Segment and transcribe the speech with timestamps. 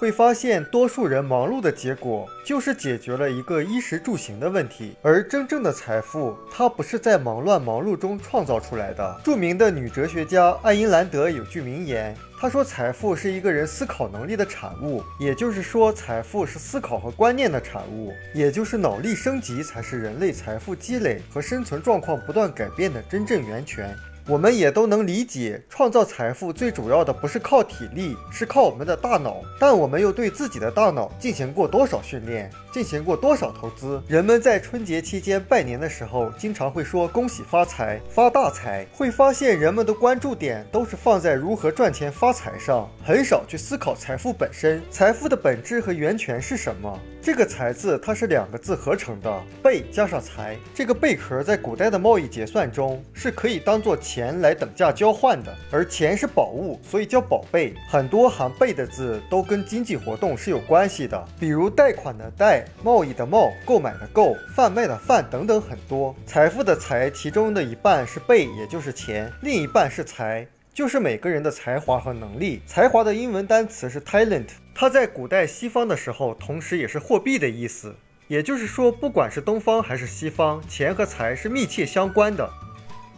[0.00, 9.20] 会发现多数人忙碌的结果就是解决了一个衣食住行的问题，而真正的财富，它不是在忙乱忙碌中创造出来的。
[9.22, 12.16] 著名的女哲学家爱因兰德有句名言。
[12.40, 23.94] 她说：“财富是一个人思考能力的产物，也就是说，财富是思考和观念的产物，也就是脑力升级才是人类财富积累和生存状况不断改变的真正源泉。”
[24.30, 29.42] 我们也都能理解，创造财富最主要的不是靠体力，是靠我们的大脑。
[29.58, 34.00] 但我们又对自己的大脑进行过多少训练，进行过多少投资？
[34.06, 38.86] 人们在春节期间拜年的时候，经常会说恭喜发财、发大财。
[38.92, 44.80] 会发现人们的关注点都是放在如何赚钱发财上，很少去思考财富本身。
[44.92, 46.96] 财富的本质和源泉是什么？
[47.22, 50.56] 这个“财”字，它是两个字合成的，贝加上财。
[50.74, 57.74] 这个贝壳在古代的贸易结算中是可以当做钱来等价交换的，而钱是宝物，所以叫宝贝。
[57.90, 66.14] 很多含贝的字都跟经济活动是有关系的，比如贷款的贷、贸易的贸、购买的购、贩卖的贩等等很多。
[66.24, 70.46] 财富的财，其中的一半是贝，也就是钱，另一半是财。
[70.80, 72.62] 就是每个人的才华和能力。
[72.66, 77.94] 才华的英文单词是 talent，它在古代西方的时候，同时也是货币的意思。
[78.28, 82.50] 也就是说，不管是东方还是西方，钱和财是密切相关的。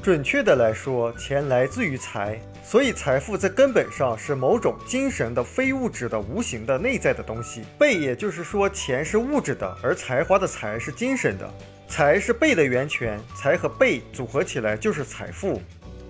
[0.03, 7.63] 准确的来说，钱来自于财，所以财富在根本上是某种精神的、非物质的、无形的、内在的东西。
[7.79, 11.49] 贝，也就是说，钱是物质的，而才华的财是精神的。
[11.87, 15.63] 财是贝的源泉，财和贝组合起来就是财富。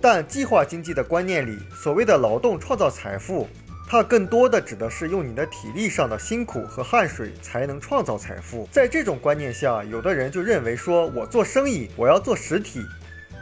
[0.03, 3.47] 但计划经济的观念里，所谓的劳动创造财富，
[3.87, 8.67] 它更多的指的是用你的体力上的辛苦和汗水才能创造财富。
[8.69, 12.81] 在这种观念下，有的人就认为说，我做生意，我要做实体，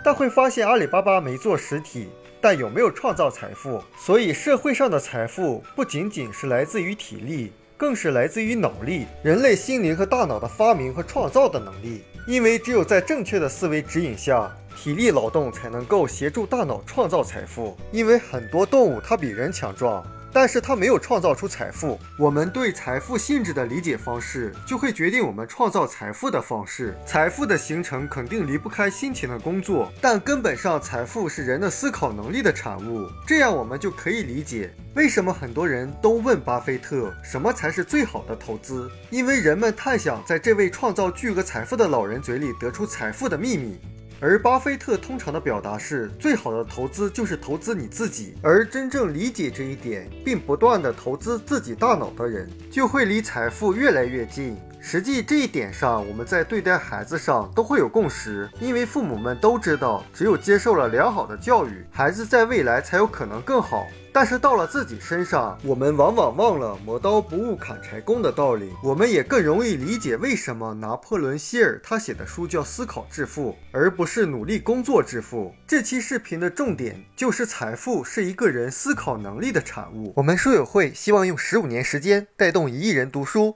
[0.05, 3.83] 但会发现阿里巴巴没做实体，但有没有创造财富？
[3.97, 12.03] 所以社会上的财富不仅仅是来自于体力，更是来自于脑力，人类心灵和大脑的发明和创造的能力。
[12.27, 14.51] 因为只有在正确的思维指引下。
[14.77, 20.03] 体力劳动才能够协助大脑创造财富，因为很多动物它比人强壮。
[20.33, 21.99] 但是它没有创造出财富。
[22.17, 26.97] 我们对财富性质的理解方式，就会决定我们创造财富的方式。
[27.05, 33.07] 财富的形成肯定离不开辛勤的工作，但根本上，财富是人的思考能力的产物。
[33.27, 38.89] 这样我们就可以理解，为什么很多人都问巴菲特什么才是最好的投资？
[39.09, 43.79] 因为人们太想在这位创造巨额财富的老人嘴里得出财富的秘密。
[44.21, 48.35] 而巴菲特通常的表达是：最好的投资就是投资你自己。
[48.43, 54.55] 而真正理解这一点，并不断的投资自己大脑的人，就会离财富越来越近。
[54.83, 63.85] 实际这一点上，我们在对待孩子上都会有共识，因为父母们都知道，只有接受了良好的教育，孩子在未来才有可能更好。
[64.13, 68.73] 但是到了自己身上，我们往往忘了磨刀不误砍柴工的道理。
[68.83, 75.55] 我们也更容易理解为什么拿破仑希尔他写的书叫《思考致富》，而不是努力工作致富。
[75.65, 80.11] 这期视频的重点就是财富是一个人思考能力的产物。
[80.17, 83.55] 我们书友会希望用十五年时间带动一亿人读书，